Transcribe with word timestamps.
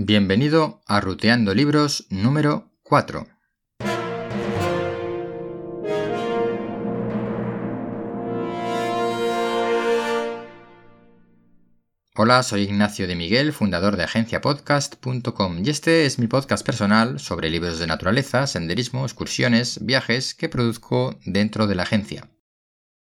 Bienvenido 0.00 0.80
a 0.86 1.00
Ruteando 1.00 1.52
Libros 1.56 2.06
número 2.08 2.70
4. 2.84 3.26
Hola, 12.14 12.44
soy 12.44 12.62
Ignacio 12.62 13.08
de 13.08 13.16
Miguel, 13.16 13.52
fundador 13.52 13.96
de 13.96 14.04
agenciapodcast.com 14.04 15.64
y 15.64 15.68
este 15.68 16.06
es 16.06 16.20
mi 16.20 16.28
podcast 16.28 16.64
personal 16.64 17.18
sobre 17.18 17.50
libros 17.50 17.80
de 17.80 17.88
naturaleza, 17.88 18.46
senderismo, 18.46 19.04
excursiones, 19.04 19.84
viajes 19.84 20.36
que 20.36 20.48
produzco 20.48 21.18
dentro 21.24 21.66
de 21.66 21.74
la 21.74 21.82
agencia. 21.82 22.30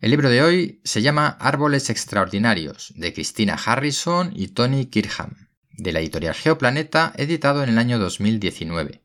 El 0.00 0.12
libro 0.12 0.30
de 0.30 0.40
hoy 0.40 0.80
se 0.84 1.02
llama 1.02 1.36
Árboles 1.38 1.90
Extraordinarios, 1.90 2.94
de 2.96 3.12
Christina 3.12 3.58
Harrison 3.62 4.32
y 4.34 4.48
Tony 4.48 4.86
Kirkham 4.86 5.47
de 5.78 5.92
la 5.92 6.00
editorial 6.00 6.34
Geoplaneta, 6.34 7.14
editado 7.16 7.62
en 7.62 7.70
el 7.70 7.78
año 7.78 7.98
2019. 7.98 9.00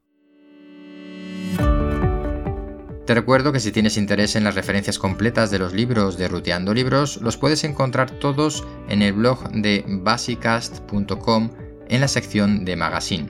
Te 3.05 3.13
recuerdo 3.13 3.51
que 3.51 3.59
si 3.59 3.73
tienes 3.73 3.97
interés 3.97 4.35
en 4.37 4.45
las 4.45 4.55
referencias 4.55 4.97
completas 4.97 5.51
de 5.51 5.59
los 5.59 5.73
libros 5.73 6.17
de 6.17 6.29
Ruteando 6.29 6.73
Libros, 6.73 7.17
los 7.21 7.35
puedes 7.35 7.65
encontrar 7.65 8.11
todos 8.11 8.65
en 8.87 9.01
el 9.01 9.13
blog 9.13 9.51
de 9.51 9.83
basicast.com 9.85 11.49
en 11.89 12.01
la 12.01 12.07
sección 12.07 12.63
de 12.63 12.75
Magazine. 12.77 13.29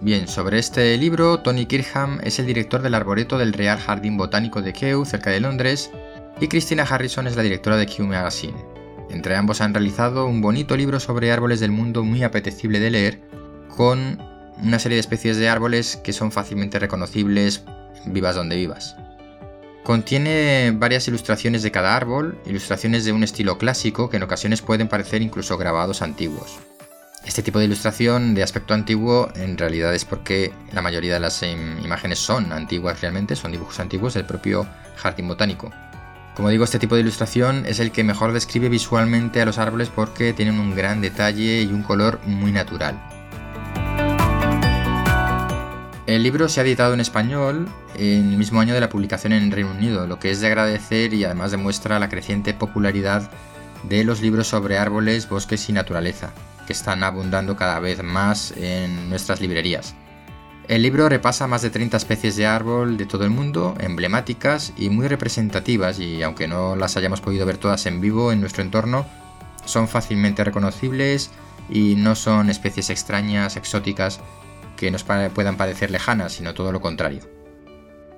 Bien, 0.00 0.28
sobre 0.28 0.58
este 0.58 0.96
libro, 0.96 1.40
Tony 1.40 1.66
Kirkham 1.66 2.20
es 2.22 2.38
el 2.38 2.46
director 2.46 2.82
del 2.82 2.94
arboreto 2.94 3.38
del 3.38 3.54
Real 3.54 3.78
Jardín 3.78 4.16
Botánico 4.16 4.62
de 4.62 4.72
Kew, 4.72 5.04
cerca 5.04 5.30
de 5.30 5.40
Londres, 5.40 5.90
y 6.40 6.46
Christina 6.46 6.84
Harrison 6.84 7.26
es 7.26 7.36
la 7.36 7.42
directora 7.42 7.76
de 7.76 7.86
Kew 7.86 8.06
Magazine. 8.06 8.73
Entre 9.14 9.36
ambos 9.36 9.60
han 9.60 9.72
realizado 9.72 10.26
un 10.26 10.40
bonito 10.40 10.76
libro 10.76 10.98
sobre 10.98 11.30
árboles 11.30 11.60
del 11.60 11.70
mundo 11.70 12.02
muy 12.02 12.24
apetecible 12.24 12.80
de 12.80 12.90
leer, 12.90 13.20
con 13.68 14.20
una 14.60 14.80
serie 14.80 14.96
de 14.96 15.00
especies 15.00 15.36
de 15.36 15.48
árboles 15.48 15.96
que 16.02 16.12
son 16.12 16.32
fácilmente 16.32 16.80
reconocibles 16.80 17.62
vivas 18.06 18.34
donde 18.34 18.56
vivas. 18.56 18.96
Contiene 19.84 20.72
varias 20.74 21.06
ilustraciones 21.06 21.62
de 21.62 21.70
cada 21.70 21.94
árbol, 21.94 22.40
ilustraciones 22.44 23.04
de 23.04 23.12
un 23.12 23.22
estilo 23.22 23.56
clásico 23.56 24.10
que 24.10 24.16
en 24.16 24.24
ocasiones 24.24 24.62
pueden 24.62 24.88
parecer 24.88 25.22
incluso 25.22 25.56
grabados 25.58 26.02
antiguos. 26.02 26.58
Este 27.24 27.44
tipo 27.44 27.60
de 27.60 27.66
ilustración 27.66 28.34
de 28.34 28.42
aspecto 28.42 28.74
antiguo 28.74 29.28
en 29.36 29.56
realidad 29.56 29.94
es 29.94 30.04
porque 30.04 30.52
la 30.72 30.82
mayoría 30.82 31.14
de 31.14 31.20
las 31.20 31.40
imágenes 31.42 32.18
son 32.18 32.52
antiguas 32.52 33.00
realmente, 33.00 33.36
son 33.36 33.52
dibujos 33.52 33.78
antiguos 33.78 34.14
del 34.14 34.26
propio 34.26 34.66
jardín 34.96 35.28
botánico. 35.28 35.70
Como 36.34 36.48
digo, 36.48 36.64
este 36.64 36.80
tipo 36.80 36.96
de 36.96 37.02
ilustración 37.02 37.64
es 37.64 37.78
el 37.78 37.92
que 37.92 38.02
mejor 38.02 38.32
describe 38.32 38.68
visualmente 38.68 39.40
a 39.40 39.46
los 39.46 39.58
árboles 39.58 39.88
porque 39.88 40.32
tienen 40.32 40.58
un 40.58 40.74
gran 40.74 41.00
detalle 41.00 41.62
y 41.62 41.66
un 41.66 41.84
color 41.84 42.18
muy 42.26 42.50
natural. 42.50 43.00
El 46.06 46.22
libro 46.22 46.48
se 46.48 46.60
ha 46.60 46.64
editado 46.64 46.92
en 46.92 47.00
español 47.00 47.68
en 47.94 48.32
el 48.32 48.36
mismo 48.36 48.60
año 48.60 48.74
de 48.74 48.80
la 48.80 48.88
publicación 48.88 49.32
en 49.32 49.50
Reino 49.50 49.70
Unido, 49.70 50.06
lo 50.06 50.18
que 50.18 50.32
es 50.32 50.40
de 50.40 50.48
agradecer 50.48 51.14
y 51.14 51.24
además 51.24 51.52
demuestra 51.52 52.00
la 52.00 52.08
creciente 52.08 52.52
popularidad 52.52 53.30
de 53.88 54.02
los 54.02 54.20
libros 54.20 54.48
sobre 54.48 54.76
árboles, 54.76 55.28
bosques 55.28 55.68
y 55.68 55.72
naturaleza, 55.72 56.32
que 56.66 56.72
están 56.72 57.04
abundando 57.04 57.56
cada 57.56 57.78
vez 57.78 58.02
más 58.02 58.52
en 58.56 59.08
nuestras 59.08 59.40
librerías. 59.40 59.94
El 60.66 60.80
libro 60.80 61.10
repasa 61.10 61.46
más 61.46 61.60
de 61.60 61.68
30 61.68 61.98
especies 61.98 62.36
de 62.36 62.46
árbol 62.46 62.96
de 62.96 63.04
todo 63.04 63.24
el 63.24 63.30
mundo, 63.30 63.74
emblemáticas 63.80 64.72
y 64.78 64.88
muy 64.88 65.08
representativas, 65.08 65.98
y 65.98 66.22
aunque 66.22 66.48
no 66.48 66.74
las 66.74 66.96
hayamos 66.96 67.20
podido 67.20 67.44
ver 67.44 67.58
todas 67.58 67.84
en 67.84 68.00
vivo 68.00 68.32
en 68.32 68.40
nuestro 68.40 68.62
entorno, 68.62 69.04
son 69.66 69.88
fácilmente 69.88 70.42
reconocibles 70.42 71.30
y 71.68 71.96
no 71.96 72.14
son 72.14 72.48
especies 72.48 72.88
extrañas, 72.88 73.56
exóticas, 73.56 74.20
que 74.78 74.90
nos 74.90 75.04
puedan 75.04 75.56
parecer 75.58 75.90
lejanas, 75.90 76.32
sino 76.32 76.54
todo 76.54 76.72
lo 76.72 76.80
contrario. 76.80 77.20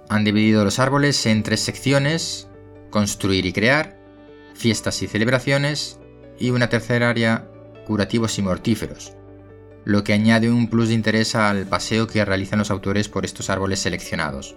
Han 0.08 0.22
dividido 0.22 0.62
los 0.62 0.78
árboles 0.78 1.26
en 1.26 1.42
tres 1.42 1.60
secciones, 1.60 2.46
construir 2.90 3.44
y 3.44 3.52
crear, 3.52 3.98
fiestas 4.54 5.02
y 5.02 5.08
celebraciones, 5.08 5.98
y 6.38 6.50
una 6.50 6.68
tercera 6.68 7.10
área, 7.10 7.48
curativos 7.86 8.38
y 8.38 8.42
mortíferos, 8.42 9.14
lo 9.86 10.02
que 10.02 10.12
añade 10.12 10.50
un 10.50 10.66
plus 10.66 10.88
de 10.88 10.94
interés 10.94 11.36
al 11.36 11.64
paseo 11.64 12.08
que 12.08 12.24
realizan 12.24 12.58
los 12.58 12.72
autores 12.72 13.08
por 13.08 13.24
estos 13.24 13.50
árboles 13.50 13.78
seleccionados. 13.78 14.56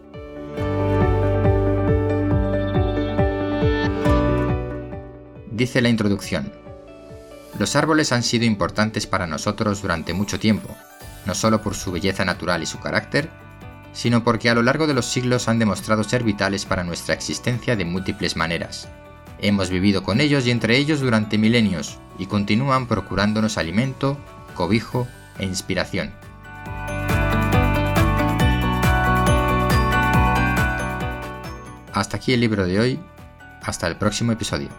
Dice 5.51 5.83
la 5.83 5.89
introducción. 5.89 6.51
Los 7.59 7.75
árboles 7.75 8.11
han 8.11 8.23
sido 8.23 8.45
importantes 8.45 9.05
para 9.05 9.27
nosotros 9.27 9.83
durante 9.83 10.15
mucho 10.15 10.39
tiempo, 10.39 10.75
no 11.27 11.35
solo 11.35 11.61
por 11.61 11.75
su 11.75 11.91
belleza 11.91 12.25
natural 12.25 12.63
y 12.63 12.65
su 12.65 12.79
carácter, 12.79 13.29
sino 13.93 14.23
porque 14.23 14.49
a 14.49 14.55
lo 14.55 14.63
largo 14.63 14.87
de 14.87 14.95
los 14.95 15.05
siglos 15.05 15.47
han 15.47 15.59
demostrado 15.59 16.03
ser 16.03 16.23
vitales 16.23 16.65
para 16.65 16.83
nuestra 16.83 17.13
existencia 17.13 17.75
de 17.75 17.85
múltiples 17.85 18.35
maneras. 18.35 18.89
Hemos 19.37 19.69
vivido 19.69 20.01
con 20.01 20.21
ellos 20.21 20.47
y 20.47 20.51
entre 20.51 20.77
ellos 20.77 21.01
durante 21.01 21.37
milenios 21.37 21.99
y 22.17 22.25
continúan 22.25 22.87
procurándonos 22.87 23.59
alimento, 23.59 24.17
cobijo 24.55 25.07
e 25.39 25.45
inspiración. 25.45 26.11
Hasta 31.93 32.17
aquí 32.17 32.33
el 32.33 32.39
libro 32.39 32.65
de 32.65 32.79
hoy, 32.79 32.99
hasta 33.63 33.87
el 33.87 33.95
próximo 33.95 34.31
episodio. 34.31 34.69